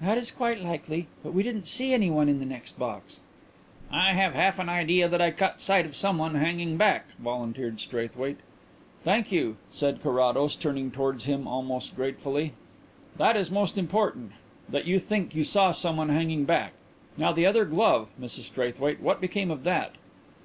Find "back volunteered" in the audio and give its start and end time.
6.76-7.80